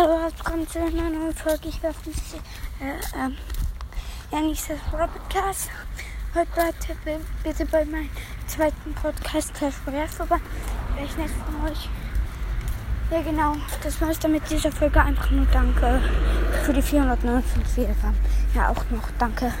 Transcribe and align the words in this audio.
Hallo, 0.00 0.18
willkommen 0.34 0.66
zu 0.66 0.78
einer 0.78 1.10
neuen 1.10 1.34
Folge. 1.34 1.68
Ich 1.68 1.82
war 1.82 1.90
äh, 1.90 3.22
ähm, 3.22 3.36
ja, 4.32 4.40
nicht 4.40 4.62
das 4.70 4.78
Podcast. 4.90 5.68
Heute 6.34 6.94
bitte, 7.04 7.20
bitte 7.44 7.66
bei 7.66 7.84
meinem 7.84 8.08
zweiten 8.46 8.94
Podcast 8.94 9.52
Clash 9.52 9.74
Royale 9.86 10.08
vorbei. 10.08 10.38
Wäre 10.94 11.04
ich 11.04 11.16
nett 11.18 11.28
von 11.28 11.70
euch. 11.70 11.90
Ja, 13.10 13.20
genau. 13.20 13.56
Das 13.82 14.00
war's 14.00 14.18
dann 14.18 14.32
mit 14.32 14.48
dieser 14.48 14.72
Folge. 14.72 15.02
Einfach 15.02 15.30
nur 15.32 15.44
danke 15.52 16.00
für 16.64 16.72
die 16.72 16.80
459 16.80 17.76
Wiedergaben. 17.76 18.16
Ja, 18.54 18.70
auch 18.70 18.90
noch 18.90 19.06
danke. 19.18 19.52